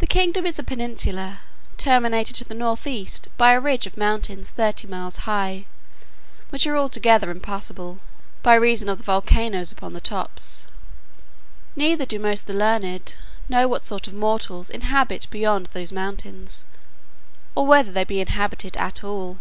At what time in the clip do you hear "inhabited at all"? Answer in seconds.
18.18-19.38